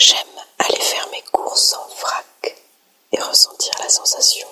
J'aime 0.00 0.16
aller 0.60 0.80
faire 0.80 1.08
mes 1.10 1.22
courses 1.32 1.72
en 1.74 1.84
vrac 2.00 2.56
et 3.10 3.20
ressentir 3.20 3.72
la 3.82 3.88
sensation 3.88 4.46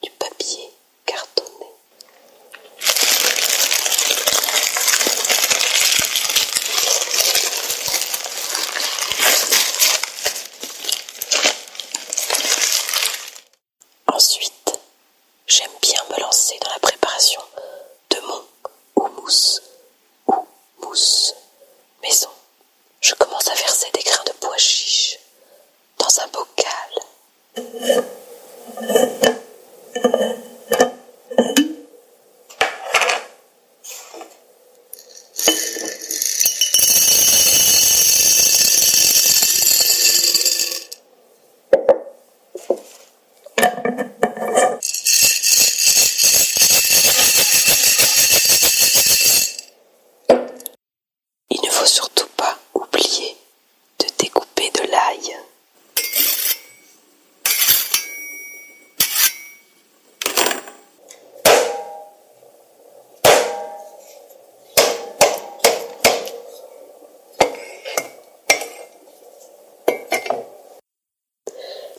du 0.00 0.10
papier 0.10 0.70
cartonné. 1.04 1.66
Ensuite, 14.06 14.78
j'aime 15.48 15.68
bien 15.82 16.00
me 16.10 16.20
lancer 16.20 16.56
dans 16.62 16.70
la 16.70 16.78
préparation 16.78 17.42
de 18.10 18.20
mon 18.20 18.44
houmous 18.94 19.60
Uh-huh. 27.58 29.22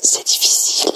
c'est 0.01 0.25
difficile. 0.25 0.91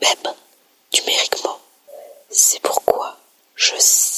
Même 0.00 0.34
numériquement. 0.94 1.58
C'est 2.30 2.60
pourquoi 2.60 3.16
je 3.56 3.74
sais 3.78 4.17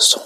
sont 0.00 0.22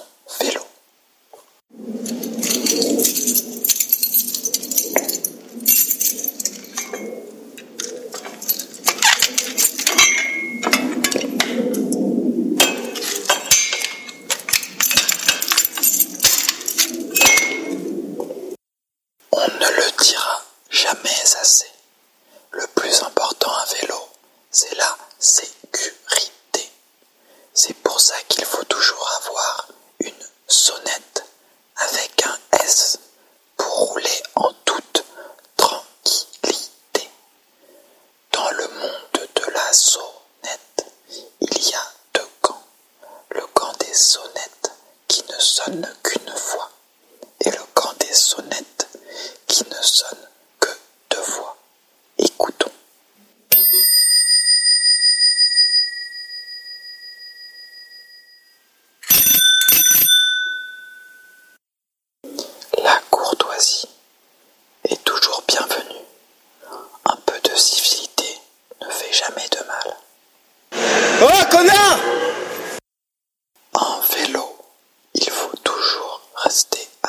des 43.94 44.00
sonnettes 44.00 44.72
qui 45.06 45.22
ne 45.30 45.38
sonnent 45.38 45.88
qu'une 46.02 46.34
fois. 46.34 46.63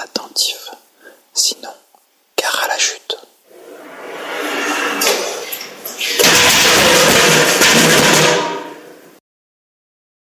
attentive, 0.05 0.77
sinon 1.33 1.73